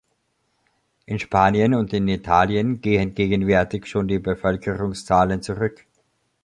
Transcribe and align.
In 1.05 1.19
Spanien 1.19 1.75
und 1.75 1.93
in 1.93 2.07
Italien 2.07 2.81
gehen 2.81 3.13
gegenwärtig 3.13 3.85
schon 3.85 4.07
die 4.07 4.17
Bevölkerungszahlen 4.17 5.43
zurück. 5.43 5.85